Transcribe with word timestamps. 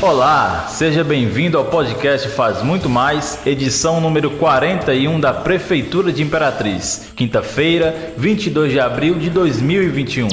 Olá, 0.00 0.66
seja 0.68 1.02
bem-vindo 1.02 1.58
ao 1.58 1.64
podcast 1.64 2.28
Faz 2.28 2.62
Muito 2.62 2.88
Mais, 2.88 3.40
edição 3.44 4.00
número 4.00 4.30
41 4.30 5.18
da 5.18 5.32
Prefeitura 5.32 6.12
de 6.12 6.22
Imperatriz, 6.22 7.08
quinta-feira, 7.16 8.12
22 8.16 8.70
de 8.70 8.78
abril 8.78 9.16
de 9.16 9.28
2021. 9.28 10.28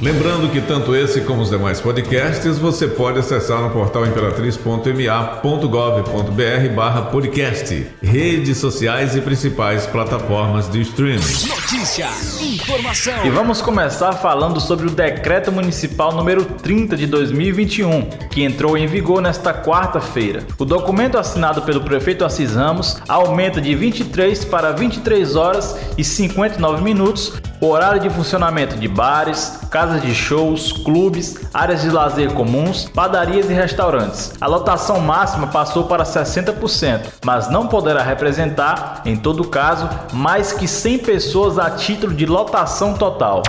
Lembrando 0.00 0.50
que 0.50 0.62
tanto 0.62 0.96
esse 0.96 1.20
como 1.20 1.42
os 1.42 1.50
demais 1.50 1.78
podcasts 1.78 2.56
você 2.56 2.88
pode 2.88 3.18
acessar 3.18 3.60
no 3.60 3.68
portal 3.68 4.06
imperatriz.ma.gov.br 4.06 6.74
barra 6.74 7.02
podcast, 7.02 7.86
redes 8.02 8.56
sociais 8.56 9.14
e 9.14 9.20
principais 9.20 9.86
plataformas 9.86 10.70
de 10.70 10.80
streaming. 10.80 11.20
Notícia, 11.20 12.08
informação. 12.40 13.26
E 13.26 13.28
vamos 13.28 13.60
começar 13.60 14.12
falando 14.12 14.58
sobre 14.58 14.86
o 14.86 14.90
decreto 14.90 15.52
municipal 15.52 16.12
número 16.12 16.46
30 16.46 16.96
de 16.96 17.06
2021, 17.06 18.08
que 18.30 18.42
entrou 18.42 18.78
em 18.78 18.86
vigor 18.86 19.09
vigor 19.10 19.20
nesta 19.20 19.52
quarta-feira. 19.52 20.46
O 20.56 20.64
documento 20.64 21.18
assinado 21.18 21.62
pelo 21.62 21.80
prefeito 21.80 22.24
Assis 22.24 22.54
Ramos 22.54 22.98
aumenta 23.08 23.60
de 23.60 23.74
23 23.74 24.44
para 24.44 24.70
23 24.70 25.34
horas 25.34 25.76
e 25.98 26.04
59 26.04 26.80
minutos 26.82 27.40
horário 27.68 28.00
de 28.00 28.08
funcionamento 28.08 28.76
de 28.76 28.88
bares, 28.88 29.58
casas 29.70 30.00
de 30.00 30.14
shows, 30.14 30.72
clubes, 30.72 31.36
áreas 31.52 31.82
de 31.82 31.90
lazer 31.90 32.32
comuns, 32.32 32.84
padarias 32.84 33.50
e 33.50 33.52
restaurantes. 33.52 34.32
A 34.40 34.46
lotação 34.46 34.98
máxima 35.00 35.46
passou 35.46 35.84
para 35.84 36.04
60%, 36.04 37.00
mas 37.24 37.50
não 37.50 37.66
poderá 37.66 38.02
representar, 38.02 39.02
em 39.04 39.16
todo 39.16 39.44
caso, 39.44 39.88
mais 40.12 40.52
que 40.52 40.66
100 40.66 40.98
pessoas 40.98 41.58
a 41.58 41.70
título 41.70 42.14
de 42.14 42.24
lotação 42.24 42.94
total. 42.94 43.42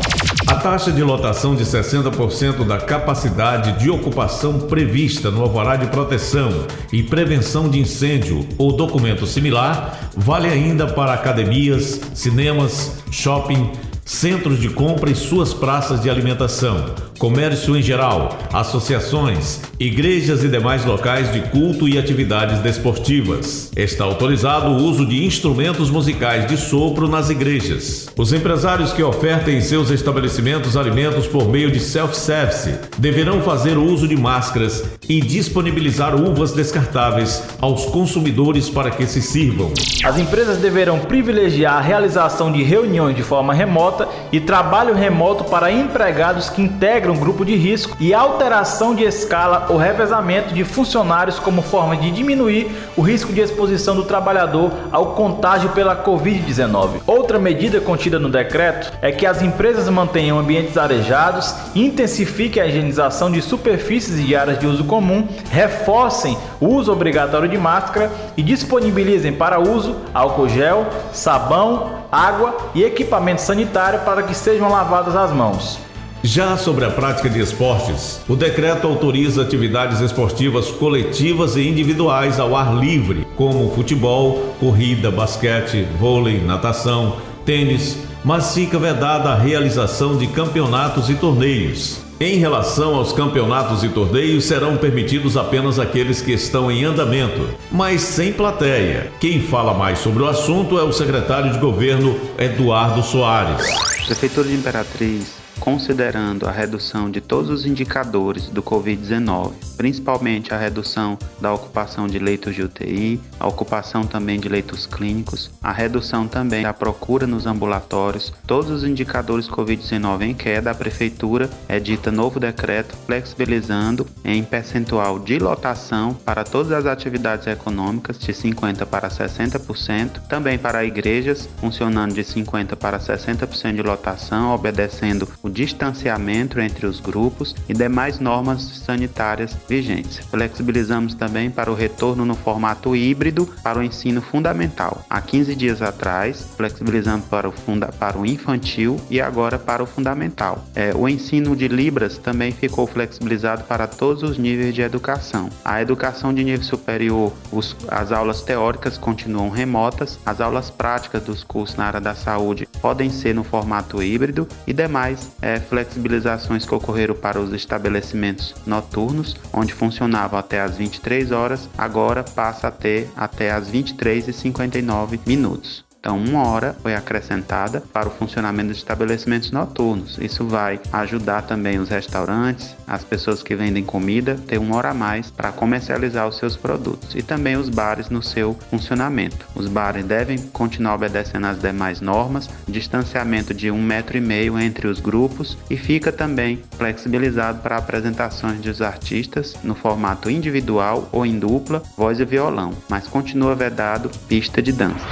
A 0.48 0.56
taxa 0.56 0.92
de 0.92 1.02
lotação 1.02 1.56
de 1.56 1.64
60% 1.64 2.66
da 2.68 2.78
capacidade 2.78 3.80
de 3.80 3.90
ocupação 3.90 4.60
prevista 4.60 5.32
no 5.32 5.44
alvará 5.44 5.78
de 5.78 5.88
proteção 5.88 6.66
e 6.92 7.02
prevenção 7.02 7.70
de 7.70 7.80
incêndio 7.80 8.46
ou 8.58 8.74
documento 8.74 9.26
similar 9.26 9.98
vale 10.16 10.50
ainda 10.50 10.88
para 10.88 11.14
academias, 11.14 12.02
cinemas, 12.14 13.02
shopping, 13.10 13.72
centros 14.12 14.60
de 14.60 14.68
compra 14.68 15.10
e 15.10 15.16
suas 15.16 15.54
praças 15.54 16.02
de 16.02 16.10
alimentação, 16.10 16.94
comércio 17.18 17.78
em 17.78 17.82
geral, 17.82 18.38
associações, 18.52 19.62
igrejas 19.80 20.44
e 20.44 20.50
demais 20.50 20.84
locais 20.84 21.32
de 21.32 21.40
culto 21.40 21.88
e 21.88 21.98
atividades 21.98 22.60
desportivas. 22.60 23.72
Está 23.74 24.04
autorizado 24.04 24.68
o 24.68 24.84
uso 24.84 25.06
de 25.06 25.26
instrumentos 25.26 25.90
musicais 25.90 26.46
de 26.46 26.58
sopro 26.58 27.08
nas 27.08 27.30
igrejas. 27.30 28.10
Os 28.18 28.34
empresários 28.34 28.92
que 28.92 29.02
ofertem 29.02 29.58
em 29.58 29.62
seus 29.62 29.90
estabelecimentos 29.90 30.76
alimentos 30.76 31.26
por 31.26 31.48
meio 31.48 31.72
de 31.72 31.80
self-service 31.80 32.80
deverão 32.98 33.42
fazer 33.42 33.78
o 33.78 33.84
uso 33.86 34.10
de 34.10 34.18
máscaras 34.18 34.84
e 35.08 35.22
disponibilizar 35.22 36.16
uvas 36.16 36.52
descartáveis 36.52 37.44
aos 37.62 37.86
consumidores 37.86 38.70
para 38.70 38.92
que 38.92 39.08
se 39.08 39.22
sirvam. 39.22 39.72
As 40.04 40.20
empresas 40.20 40.58
deverão 40.58 41.00
privilegiar 41.00 41.78
a 41.78 41.82
realização 41.82 42.52
de 42.52 42.62
reuniões 42.62 43.16
de 43.16 43.24
forma 43.24 43.54
remota 43.54 44.01
remota 44.02 44.08
e 44.32 44.40
trabalho 44.40 44.94
remoto 44.94 45.44
para 45.44 45.72
empregados 45.72 46.50
que 46.50 46.62
integram 46.62 47.16
grupo 47.16 47.44
de 47.44 47.56
risco 47.56 47.96
e 48.00 48.14
alteração 48.14 48.96
de 48.96 49.04
escala 49.04 49.68
ou 49.70 49.78
revezamento 49.78 50.54
de 50.54 50.64
funcionários 50.64 51.40
como 51.40 51.62
forma 51.62 51.98
de 51.98 52.12
diminuir 52.12 52.72
o 52.96 53.02
risco 53.02 53.34
de 53.34 53.42
exposição 53.42 53.96
do 53.96 54.06
trabalhador 54.06 54.72
ao 54.92 55.14
contágio 55.14 55.70
pela 55.70 55.96
Covid-19. 55.96 57.02
Outra 57.06 57.38
medida 57.40 57.82
contida 57.82 58.18
no 58.18 58.30
decreto 58.30 58.92
é 59.02 59.12
que 59.12 59.26
as 59.26 59.42
empresas 59.42 59.90
mantenham 59.90 60.40
ambientes 60.40 60.78
arejados, 60.78 61.54
intensifiquem 61.76 62.62
a 62.62 62.68
higienização 62.68 63.32
de 63.32 63.42
superfícies 63.42 64.20
e 64.20 64.36
áreas 64.36 64.60
de 64.60 64.66
uso 64.66 64.86
comum, 64.86 65.28
reforcem 65.52 66.38
o 66.60 66.68
uso 66.68 66.92
obrigatório 66.92 67.50
de 67.50 67.58
máscara 67.58 68.12
e 68.38 68.44
disponibilizem 68.44 69.34
para 69.34 69.60
uso 69.60 69.98
álcool 70.14 70.48
gel, 70.48 70.86
sabão, 71.12 72.01
água 72.12 72.72
e 72.76 72.84
equipamento 72.84 73.42
sanitário 73.42 74.02
para 74.02 74.24
que 74.24 74.36
sejam 74.36 74.70
lavadas 74.70 75.16
as 75.16 75.32
mãos. 75.32 75.80
Já 76.24 76.56
sobre 76.56 76.86
a 76.86 76.92
prática 76.92 77.28
de 77.28 77.40
esportes, 77.40 78.22
o 78.30 78.36
decreto 78.36 78.86
autoriza 78.86 79.42
atividades 79.42 80.02
esportivas 80.02 80.70
coletivas 80.70 81.56
e 81.56 81.68
individuais 81.68 82.40
ao 82.40 82.56
ar 82.56 82.76
livre, 82.76 83.26
como 83.36 83.74
futebol, 83.74 84.54
corrida, 84.60 85.10
basquete, 85.10 85.88
vôlei, 86.00 86.40
natação, 86.40 87.18
tênis, 87.44 87.98
mas 88.24 88.54
fica 88.54 88.78
vedada 88.78 89.30
a 89.30 89.36
realização 89.36 90.16
de 90.16 90.28
campeonatos 90.28 91.10
e 91.10 91.16
torneios. 91.16 92.11
Em 92.22 92.38
relação 92.38 92.94
aos 92.94 93.12
campeonatos 93.12 93.84
e 93.84 93.90
torneios, 93.90 94.44
serão 94.44 94.78
permitidos 94.78 95.36
apenas 95.36 95.80
aqueles 95.80 96.22
que 96.22 96.32
estão 96.32 96.72
em 96.72 96.84
andamento, 96.84 97.50
mas 97.72 98.02
sem 98.02 98.32
plateia. 98.32 99.12
Quem 99.20 99.42
fala 99.42 99.74
mais 99.74 99.98
sobre 99.98 100.22
o 100.22 100.28
assunto 100.28 100.78
é 100.78 100.84
o 100.84 100.94
secretário 100.94 101.52
de 101.52 101.58
governo 101.58 102.16
Eduardo 102.38 103.02
Soares. 103.02 103.66
Prefeitura 104.06 104.48
de 104.50 104.54
Imperatriz 104.54 105.41
considerando 105.62 106.48
a 106.48 106.52
redução 106.52 107.10
de 107.10 107.22
todos 107.22 107.52
os 107.52 107.68
indicadores 107.68 108.50
do 108.50 108.64
Covid-19, 108.64 109.54
principalmente 109.78 110.54
a 110.54 110.58
redução 110.58 111.18
da 111.40 111.54
ocupação 111.54 112.08
de 112.08 112.18
leitos 112.18 112.56
de 112.56 112.64
UTI, 112.64 113.22
a 113.40 113.48
ocupação 113.48 114.04
também 114.04 114.40
de 114.40 114.50
leitos 114.50 114.88
clínicos, 114.88 115.52
a 115.62 115.72
redução 115.72 116.28
também 116.28 116.64
da 116.64 116.74
procura 116.74 117.28
nos 117.28 117.46
ambulatórios, 117.46 118.34
todos 118.48 118.72
os 118.72 118.84
indicadores 118.84 119.48
Covid-19 119.48 120.24
em 120.24 120.34
queda, 120.34 120.72
a 120.72 120.76
Prefeitura 120.76 121.48
edita 121.70 122.12
novo 122.12 122.40
decreto 122.40 122.98
flexibilizando 123.06 124.08
em 124.26 124.44
percentual 124.44 125.20
de 125.20 125.38
lotação 125.38 126.16
para 126.26 126.44
todas 126.44 126.72
as 126.72 126.88
atividades 126.88 127.46
econômicas 127.46 128.18
de 128.18 128.34
50% 128.34 128.86
para 128.88 129.10
60%, 129.10 130.22
também 130.28 130.58
para 130.58 130.84
igrejas 130.84 131.48
funcionando 131.58 132.16
de 132.16 132.24
50% 132.24 132.76
para 132.76 132.98
60% 132.98 133.76
de 133.76 133.84
lotação, 133.84 134.56
obedecendo 134.56 135.30
o 135.44 135.51
distanciamento 135.52 136.60
entre 136.60 136.86
os 136.86 137.00
grupos 137.00 137.56
e 137.68 137.74
demais 137.74 138.20
normas 138.20 138.62
sanitárias 138.62 139.56
vigentes. 139.68 140.20
Flexibilizamos 140.26 141.14
também 141.14 141.52
para 141.52 141.72
o 141.72 141.76
retorno 141.76 142.26
no 142.26 142.36
formato 142.36 142.96
híbrido 142.96 143.48
para 143.64 143.80
o 143.80 143.84
ensino 143.84 144.22
fundamental. 144.22 145.06
Há 145.10 145.22
15 145.22 145.56
dias 145.56 145.82
atrás, 145.82 146.48
flexibilizamos 146.56 147.26
para 147.26 147.48
o, 147.48 147.52
funda 147.52 147.88
para 147.88 148.18
o 148.18 148.26
infantil 148.26 149.00
e 149.10 149.20
agora 149.20 149.60
para 149.60 149.84
o 149.84 149.86
fundamental. 149.86 150.66
É, 150.76 150.94
o 150.96 151.08
ensino 151.08 151.56
de 151.56 151.68
Libras 151.68 152.18
também 152.18 152.52
ficou 152.52 152.88
flexibilizado 152.88 153.64
para 153.64 153.88
todos 153.88 154.24
os 154.24 154.38
níveis 154.38 154.74
de 154.74 154.82
educação. 154.82 155.50
A 155.64 155.82
educação 155.82 156.34
de 156.34 156.44
nível 156.44 156.64
superior, 156.64 157.34
os, 157.52 157.76
as 157.88 158.12
aulas 158.12 158.42
teóricas 158.42 158.98
continuam 158.98 159.50
remotas, 159.50 160.20
as 160.26 160.40
aulas 160.40 160.70
práticas 160.70 161.24
dos 161.24 161.44
cursos 161.44 161.76
na 161.76 161.86
área 161.86 162.02
da 162.02 162.16
saúde 162.16 162.68
podem 162.82 163.10
ser 163.10 163.36
no 163.36 163.44
formato 163.44 164.02
híbrido 164.02 164.48
e 164.66 164.74
demais 164.74 165.32
é, 165.42 165.60
flexibilizações 165.60 166.66
que 166.66 166.76
ocorreram 166.76 167.16
para 167.16 167.40
os 167.40 167.54
estabelecimentos 167.54 168.54
noturnos, 168.66 169.36
onde 169.52 169.74
funcionavam 169.74 170.40
até 170.40 170.62
as 170.62 170.78
23 170.78 171.32
horas, 171.32 171.70
agora 171.78 172.24
passa 172.24 172.68
a 172.68 172.72
ter 172.72 173.10
até 173.16 173.52
as 173.52 173.70
23 173.70 174.28
e 174.28 174.34
59 174.34 175.20
minutos. 175.26 175.91
Então, 176.02 176.18
uma 176.18 176.48
hora 176.48 176.76
foi 176.82 176.96
acrescentada 176.96 177.80
para 177.80 178.08
o 178.08 178.12
funcionamento 178.12 178.70
dos 178.70 178.78
estabelecimentos 178.78 179.52
noturnos. 179.52 180.18
Isso 180.20 180.48
vai 180.48 180.80
ajudar 180.92 181.44
também 181.44 181.78
os 181.78 181.90
restaurantes, 181.90 182.76
as 182.88 183.04
pessoas 183.04 183.44
que 183.44 183.56
vendem 183.56 183.84
comida, 183.84 184.36
ter 184.48 184.58
uma 184.58 184.78
hora 184.78 184.90
a 184.90 184.94
mais 184.96 185.30
para 185.30 185.52
comercializar 185.52 186.28
os 186.28 186.38
seus 186.38 186.58
produtos 186.58 187.14
e 187.14 187.22
também 187.22 187.56
os 187.56 187.70
bares 187.70 188.10
no 188.10 188.24
seu 188.24 188.58
funcionamento. 188.72 189.46
Os 189.54 189.68
bares 189.68 190.04
devem 190.04 190.40
continuar 190.40 190.96
obedecendo 190.96 191.46
às 191.46 191.62
demais 191.62 192.02
normas, 192.02 192.50
distanciamento 192.68 193.54
de 193.54 193.70
um 193.70 193.80
metro 193.80 194.18
e 194.18 194.22
meio 194.22 194.58
entre 194.58 194.88
os 194.88 195.00
grupos 195.00 195.56
e 195.70 195.78
fica 195.78 196.12
também 196.12 196.64
flexibilizado 196.80 197.60
para 197.60 197.78
apresentações 197.78 198.60
dos 198.60 198.82
artistas 198.82 199.54
no 199.64 199.76
formato 199.76 200.32
individual 200.32 201.08
ou 201.12 201.28
em 201.28 201.38
dupla, 201.38 201.84
voz 201.96 202.20
e 202.20 202.26
violão, 202.26 202.74
mas 202.90 203.08
continua 203.08 203.54
vedado 203.54 204.10
pista 204.28 204.64
de 204.64 204.72
dança. 204.72 205.06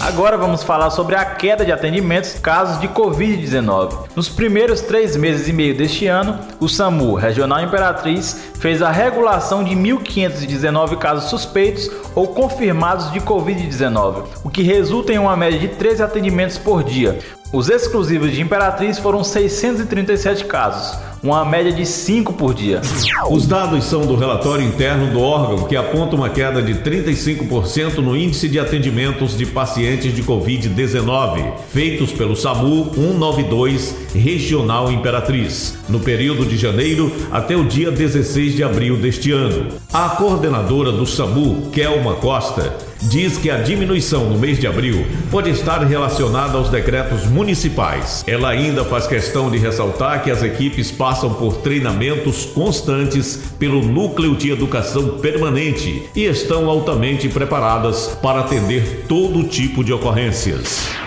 Agora 0.00 0.36
vamos 0.36 0.62
falar 0.62 0.90
sobre 0.90 1.14
a 1.14 1.24
queda 1.24 1.64
de 1.64 1.72
atendimentos 1.72 2.34
casos 2.34 2.78
de 2.80 2.88
Covid-19. 2.88 4.08
Nos 4.14 4.28
primeiros 4.28 4.82
três 4.82 5.16
meses 5.16 5.48
e 5.48 5.52
meio 5.52 5.74
deste 5.76 6.06
ano, 6.06 6.38
o 6.60 6.68
SAMU 6.68 7.14
Regional 7.14 7.62
Imperatriz 7.62 8.38
fez 8.58 8.82
a 8.82 8.90
regulação 8.90 9.64
de 9.64 9.74
1.519 9.74 10.98
casos 10.98 11.30
suspeitos 11.30 11.90
ou 12.14 12.28
confirmados 12.28 13.10
de 13.12 13.20
Covid-19, 13.20 14.24
o 14.42 14.50
que 14.50 14.62
resulta 14.62 15.12
em 15.12 15.18
uma 15.18 15.36
média 15.36 15.58
de 15.58 15.68
13 15.68 16.02
atendimentos 16.02 16.58
por 16.58 16.82
dia. 16.82 17.18
Os 17.52 17.70
exclusivos 17.70 18.32
de 18.32 18.42
Imperatriz 18.42 18.98
foram 18.98 19.22
637 19.22 20.44
casos, 20.44 20.98
uma 21.24 21.42
média 21.42 21.72
de 21.72 21.86
5 21.86 22.34
por 22.34 22.52
dia. 22.52 22.82
Os 23.30 23.46
dados 23.46 23.84
são 23.84 24.02
do 24.02 24.14
relatório 24.14 24.62
interno 24.62 25.10
do 25.10 25.20
órgão, 25.20 25.66
que 25.66 25.74
aponta 25.74 26.14
uma 26.14 26.28
queda 26.28 26.62
de 26.62 26.74
35% 26.74 27.96
no 27.96 28.14
índice 28.14 28.46
de 28.46 28.60
atendimentos 28.60 29.34
de 29.36 29.46
pacientes 29.46 30.14
de 30.14 30.22
Covid-19, 30.22 31.54
feitos 31.72 32.12
pelo 32.12 32.36
SAMU 32.36 32.90
192 32.94 34.03
Regional 34.14 34.90
Imperatriz, 34.90 35.76
no 35.88 36.00
período 36.00 36.46
de 36.46 36.56
janeiro 36.56 37.12
até 37.30 37.56
o 37.56 37.64
dia 37.64 37.90
16 37.90 38.54
de 38.54 38.62
abril 38.62 38.96
deste 38.96 39.32
ano. 39.32 39.68
A 39.92 40.10
coordenadora 40.10 40.92
do 40.92 41.06
SAMU, 41.06 41.70
Kelma 41.72 42.14
Costa, 42.14 42.76
diz 43.02 43.36
que 43.36 43.50
a 43.50 43.58
diminuição 43.58 44.28
no 44.30 44.38
mês 44.38 44.58
de 44.58 44.66
abril 44.66 45.06
pode 45.30 45.50
estar 45.50 45.78
relacionada 45.84 46.56
aos 46.56 46.68
decretos 46.68 47.26
municipais. 47.26 48.24
Ela 48.26 48.50
ainda 48.50 48.84
faz 48.84 49.06
questão 49.06 49.50
de 49.50 49.58
ressaltar 49.58 50.22
que 50.22 50.30
as 50.30 50.42
equipes 50.42 50.90
passam 50.90 51.32
por 51.34 51.58
treinamentos 51.58 52.46
constantes 52.46 53.52
pelo 53.58 53.82
Núcleo 53.82 54.34
de 54.34 54.50
Educação 54.50 55.18
Permanente 55.18 56.02
e 56.14 56.24
estão 56.24 56.68
altamente 56.68 57.28
preparadas 57.28 58.18
para 58.22 58.40
atender 58.40 59.04
todo 59.08 59.44
tipo 59.44 59.84
de 59.84 59.92
ocorrências. 59.92 61.03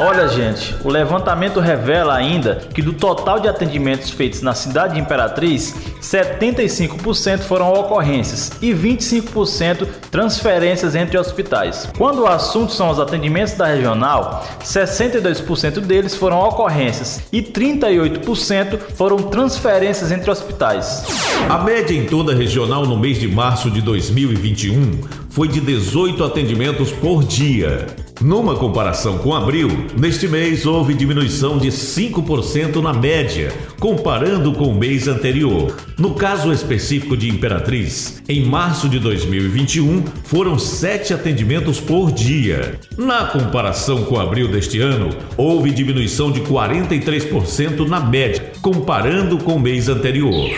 Olha, 0.00 0.26
gente, 0.26 0.74
o 0.82 0.88
levantamento 0.88 1.60
revela 1.60 2.14
ainda 2.14 2.66
que 2.74 2.80
do 2.80 2.94
total 2.94 3.38
de 3.38 3.46
atendimentos 3.46 4.10
feitos 4.10 4.40
na 4.40 4.54
cidade 4.54 4.94
de 4.94 5.00
Imperatriz, 5.00 5.74
75% 6.00 7.40
foram 7.40 7.72
ocorrências 7.72 8.52
e 8.62 8.72
25% 8.72 9.86
transferências 10.10 10.94
entre 10.94 11.18
hospitais. 11.18 11.88
Quando 11.96 12.22
o 12.22 12.26
assunto 12.26 12.72
são 12.72 12.90
os 12.90 12.98
atendimentos 12.98 13.52
da 13.52 13.66
regional, 13.66 14.46
62% 14.64 15.80
deles 15.80 16.16
foram 16.16 16.40
ocorrências 16.40 17.22
e 17.30 17.42
38% 17.42 18.78
foram 18.96 19.18
transferências 19.18 20.10
entre 20.10 20.30
hospitais. 20.30 21.04
A 21.50 21.58
média 21.58 21.94
em 21.94 22.06
toda 22.06 22.32
a 22.32 22.34
regional 22.34 22.86
no 22.86 22.98
mês 22.98 23.20
de 23.20 23.28
março 23.28 23.70
de 23.70 23.82
2021 23.82 25.00
foi 25.28 25.48
de 25.48 25.60
18 25.60 26.24
atendimentos 26.24 26.90
por 26.92 27.22
dia. 27.22 27.86
Numa 28.22 28.54
comparação 28.54 29.18
com 29.18 29.34
abril, 29.34 29.68
neste 29.98 30.28
mês 30.28 30.64
houve 30.64 30.94
diminuição 30.94 31.58
de 31.58 31.68
5% 31.68 32.80
na 32.80 32.92
média, 32.92 33.52
comparando 33.80 34.52
com 34.52 34.66
o 34.66 34.74
mês 34.74 35.08
anterior. 35.08 35.76
No 35.98 36.14
caso 36.14 36.52
específico 36.52 37.16
de 37.16 37.28
Imperatriz, 37.28 38.22
em 38.28 38.44
março 38.44 38.88
de 38.88 39.00
2021 39.00 40.04
foram 40.22 40.56
7 40.56 41.12
atendimentos 41.12 41.80
por 41.80 42.12
dia. 42.12 42.78
Na 42.96 43.24
comparação 43.24 44.04
com 44.04 44.20
abril 44.20 44.46
deste 44.46 44.78
ano, 44.78 45.10
houve 45.36 45.72
diminuição 45.72 46.30
de 46.30 46.42
43% 46.42 47.88
na 47.88 47.98
média, 47.98 48.52
comparando 48.62 49.36
com 49.38 49.56
o 49.56 49.60
mês 49.60 49.88
anterior. 49.88 50.48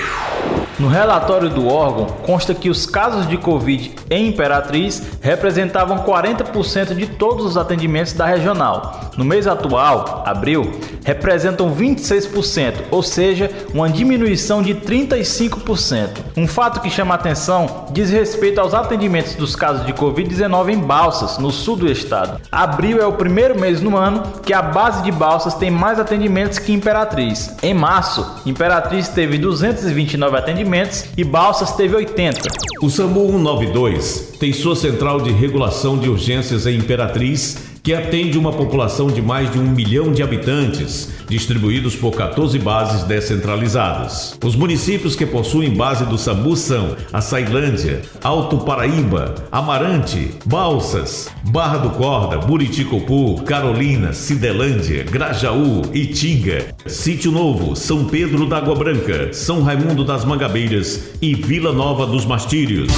No 0.77 0.89
relatório 0.89 1.49
do 1.49 1.69
órgão, 1.69 2.07
consta 2.25 2.53
que 2.53 2.69
os 2.69 2.85
casos 2.85 3.29
de 3.29 3.37
Covid 3.37 3.95
em 4.11 4.27
Imperatriz 4.29 5.03
representavam 5.21 5.99
40% 5.99 6.97
de 6.97 7.07
todos 7.07 7.47
os 7.47 7.57
atendimentos 7.57 8.13
da 8.13 8.27
regional. 8.27 9.13
No 9.17 9.25
mês 9.25 9.47
atual, 9.47 10.25
abril, 10.27 10.73
representam 11.05 11.73
26%, 11.73 12.75
ou 12.91 13.05
seja, 13.05 13.49
uma 13.73 13.89
diminuição 13.89 14.61
de 14.63 14.75
35%. 14.75 16.09
Um 16.37 16.49
fato 16.49 16.81
que 16.81 16.91
chama 16.91 17.15
atenção 17.15 17.87
diz 17.93 18.11
respeito 18.11 18.61
aos 18.61 18.75
atendimentos 18.75 19.37
dos 19.37 19.55
casos 19.55 19.87
de 19.87 19.93
Covid-19 19.93 20.71
em 20.71 20.79
Balsas, 20.79 21.39
no 21.39 21.53
sul 21.53 21.77
do 21.77 21.91
estado. 21.91 22.41
Abril 22.51 23.01
é 23.01 23.07
o 23.07 23.13
primeiro 23.13 23.59
mês 23.59 23.81
no 23.81 23.97
ano 23.97 24.23
que 24.45 24.53
a 24.53 24.61
base 24.61 25.03
de 25.05 25.13
Balsas 25.13 25.55
tem 25.55 25.71
mais 25.71 26.01
atendimentos 26.01 26.59
que 26.59 26.73
Imperatriz. 26.73 27.55
Em 27.63 27.73
março, 27.73 28.27
Imperatriz 28.45 29.09
teve 29.09 29.39
229 29.39 30.37
atendimentos 30.37 31.05
e 31.17 31.23
Balsas 31.23 31.71
teve 31.73 31.95
80. 31.95 32.49
O 32.83 32.91
SAMU 32.91 33.27
192 33.27 34.35
tem 34.41 34.53
sua 34.53 34.75
central 34.75 35.21
de 35.21 35.31
regulação 35.31 35.97
de 35.97 36.09
urgências 36.09 36.67
em 36.67 36.77
Imperatriz 36.79 37.74
que 37.85 37.93
atende 37.93 38.39
uma 38.39 38.51
população 38.51 39.09
de 39.09 39.21
mais 39.21 39.53
de 39.53 39.59
um 39.59 39.71
milhão 39.71 40.11
de 40.11 40.23
habitantes, 40.23 41.13
distribuídos 41.29 41.95
por 41.95 42.13
14 42.13 42.59
bases 42.59 43.05
descentralizadas. 43.05 44.39
Os 44.43 44.57
municípios 44.57 45.15
que 45.15 45.27
possuem 45.27 45.75
base 45.75 46.07
do 46.07 46.17
SAMU 46.17 46.57
são 46.57 46.97
Açailândia, 47.13 48.01
Alto 48.23 48.57
Paraíba, 48.57 49.35
Amarante, 49.53 50.31
Balsas, 50.47 51.29
Barra 51.51 51.77
do 51.77 51.91
Corda, 51.91 52.39
Buriticopu, 52.39 53.43
Carolina, 53.43 54.15
Cidelândia, 54.15 55.05
Grajaú, 55.05 55.83
Itinga, 55.93 56.75
Sítio 56.87 57.31
Novo, 57.31 57.77
São 57.77 58.07
Pedro 58.07 58.47
da 58.47 58.57
Água 58.57 58.75
Branca, 58.75 59.31
São 59.35 59.63
Raimundo 59.63 60.05
das 60.05 60.25
Mangabeiras 60.25 61.11
e 61.21 61.35
Vila 61.35 61.71
Nova 61.71 62.07
dos 62.07 62.25
Mastírios. 62.25 62.91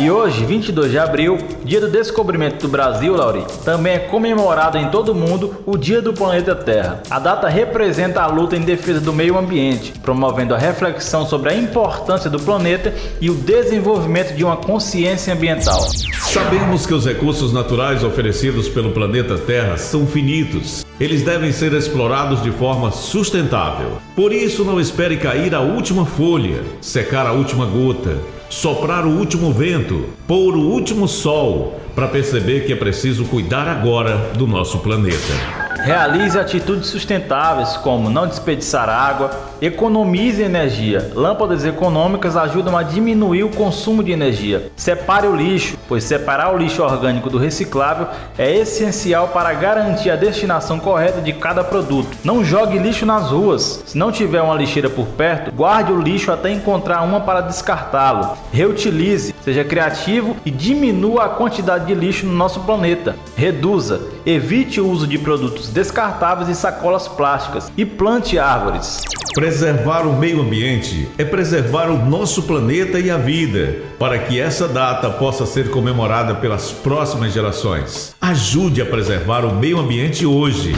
E 0.00 0.12
hoje, 0.12 0.44
22 0.44 0.92
de 0.92 0.98
abril, 0.98 1.38
dia 1.64 1.80
do 1.80 1.88
descobrimento 1.88 2.64
do 2.64 2.70
Brasil, 2.70 3.16
Lauri, 3.16 3.44
também 3.64 3.94
é 3.94 3.98
comemorado 3.98 4.78
em 4.78 4.88
todo 4.90 5.10
o 5.10 5.14
mundo 5.14 5.56
o 5.66 5.76
Dia 5.76 6.00
do 6.00 6.12
Planeta 6.12 6.54
Terra. 6.54 7.02
A 7.10 7.18
data 7.18 7.48
representa 7.48 8.22
a 8.22 8.28
luta 8.28 8.54
em 8.54 8.60
defesa 8.60 9.00
do 9.00 9.12
meio 9.12 9.36
ambiente, 9.36 9.92
promovendo 10.00 10.54
a 10.54 10.58
reflexão 10.58 11.26
sobre 11.26 11.50
a 11.50 11.56
importância 11.56 12.30
do 12.30 12.38
planeta 12.38 12.94
e 13.20 13.28
o 13.28 13.34
desenvolvimento 13.34 14.36
de 14.36 14.44
uma 14.44 14.56
consciência 14.56 15.34
ambiental. 15.34 15.80
Sabemos 16.20 16.86
que 16.86 16.94
os 16.94 17.04
recursos 17.04 17.52
naturais 17.52 18.04
oferecidos 18.04 18.68
pelo 18.68 18.92
planeta 18.92 19.36
Terra 19.36 19.76
são 19.78 20.06
finitos. 20.06 20.86
Eles 21.00 21.22
devem 21.22 21.50
ser 21.50 21.72
explorados 21.72 22.40
de 22.40 22.52
forma 22.52 22.92
sustentável. 22.92 23.98
Por 24.14 24.32
isso, 24.32 24.64
não 24.64 24.80
espere 24.80 25.16
cair 25.16 25.56
a 25.56 25.60
última 25.60 26.06
folha, 26.06 26.62
secar 26.80 27.26
a 27.26 27.32
última 27.32 27.66
gota 27.66 28.37
soprar 28.48 29.04
o 29.06 29.10
último 29.10 29.52
vento, 29.52 30.06
pôr 30.26 30.56
o 30.56 30.60
último 30.60 31.06
sol, 31.06 31.80
para 31.94 32.08
perceber 32.08 32.64
que 32.64 32.72
é 32.72 32.76
preciso 32.76 33.24
cuidar 33.24 33.68
agora 33.68 34.30
do 34.34 34.46
nosso 34.46 34.78
planeta. 34.78 35.67
Realize 35.78 36.38
atitudes 36.38 36.88
sustentáveis 36.88 37.76
como 37.76 38.10
não 38.10 38.26
desperdiçar 38.26 38.88
água, 38.88 39.30
economize 39.60 40.42
energia. 40.42 41.10
Lâmpadas 41.14 41.64
econômicas 41.64 42.36
ajudam 42.36 42.76
a 42.76 42.82
diminuir 42.82 43.44
o 43.44 43.50
consumo 43.50 44.02
de 44.02 44.12
energia. 44.12 44.70
Separe 44.76 45.26
o 45.26 45.34
lixo, 45.34 45.76
pois 45.88 46.04
separar 46.04 46.54
o 46.54 46.58
lixo 46.58 46.82
orgânico 46.82 47.30
do 47.30 47.38
reciclável 47.38 48.08
é 48.36 48.56
essencial 48.56 49.28
para 49.28 49.52
garantir 49.54 50.10
a 50.10 50.16
destinação 50.16 50.78
correta 50.78 51.20
de 51.20 51.32
cada 51.32 51.62
produto. 51.62 52.16
Não 52.24 52.44
jogue 52.44 52.78
lixo 52.78 53.06
nas 53.06 53.30
ruas. 53.30 53.82
Se 53.86 53.96
não 53.96 54.12
tiver 54.12 54.42
uma 54.42 54.54
lixeira 54.54 54.90
por 54.90 55.06
perto, 55.06 55.52
guarde 55.52 55.92
o 55.92 56.00
lixo 56.00 56.32
até 56.32 56.50
encontrar 56.50 57.02
uma 57.02 57.20
para 57.20 57.40
descartá-lo. 57.40 58.36
Reutilize, 58.52 59.34
seja 59.42 59.64
criativo 59.64 60.36
e 60.44 60.50
diminua 60.50 61.24
a 61.24 61.28
quantidade 61.28 61.86
de 61.86 61.94
lixo 61.94 62.26
no 62.26 62.32
nosso 62.32 62.60
planeta. 62.60 63.16
Reduza, 63.36 64.00
evite 64.28 64.78
o 64.78 64.86
uso 64.86 65.06
de 65.06 65.18
produtos 65.18 65.70
descartáveis 65.70 66.50
e 66.50 66.54
sacolas 66.54 67.08
plásticas 67.08 67.72
e 67.76 67.86
plante 67.86 68.38
árvores. 68.38 69.00
Preservar 69.32 70.06
o 70.06 70.12
meio 70.12 70.42
ambiente 70.42 71.08
é 71.16 71.24
preservar 71.24 71.88
o 71.88 72.04
nosso 72.04 72.42
planeta 72.42 73.00
e 73.00 73.10
a 73.10 73.16
vida, 73.16 73.78
para 73.98 74.18
que 74.18 74.38
essa 74.38 74.68
data 74.68 75.08
possa 75.08 75.46
ser 75.46 75.70
comemorada 75.70 76.34
pelas 76.34 76.70
próximas 76.70 77.32
gerações. 77.32 78.14
Ajude 78.20 78.82
a 78.82 78.86
preservar 78.86 79.46
o 79.46 79.54
meio 79.54 79.78
ambiente 79.78 80.26
hoje. 80.26 80.74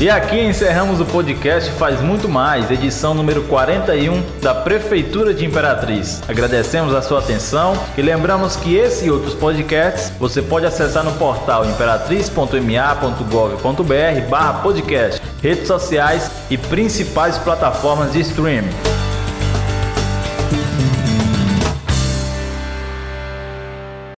E 0.00 0.10
aqui 0.10 0.40
encerramos 0.40 1.00
o 1.00 1.04
podcast 1.04 1.70
Faz 1.72 2.00
Muito 2.00 2.28
Mais, 2.28 2.68
edição 2.68 3.14
número 3.14 3.44
41 3.44 4.40
da 4.42 4.52
Prefeitura 4.52 5.32
de 5.32 5.46
Imperatriz. 5.46 6.20
Agradecemos 6.26 6.92
a 6.92 7.00
sua 7.00 7.20
atenção 7.20 7.78
e 7.96 8.02
lembramos 8.02 8.56
que 8.56 8.74
esse 8.74 9.06
e 9.06 9.10
outros 9.10 9.34
podcasts 9.34 10.12
você 10.18 10.42
pode 10.42 10.66
acessar 10.66 11.04
no 11.04 11.12
portal 11.12 11.64
imperatriz.ma.gov.br 11.64 14.28
barra 14.28 14.54
podcast, 14.54 15.22
redes 15.40 15.68
sociais 15.68 16.28
e 16.50 16.58
principais 16.58 17.38
plataformas 17.38 18.12
de 18.12 18.20
streaming. 18.20 18.93